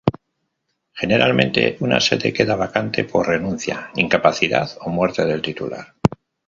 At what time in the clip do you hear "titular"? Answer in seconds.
5.43-5.93